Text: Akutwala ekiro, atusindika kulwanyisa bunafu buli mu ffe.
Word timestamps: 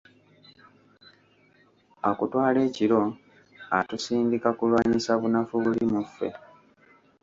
Akutwala 2.09 2.59
ekiro, 2.67 3.01
atusindika 3.77 4.49
kulwanyisa 4.57 5.11
bunafu 5.21 5.55
buli 5.63 5.83
mu 5.91 6.01
ffe. 6.07 6.27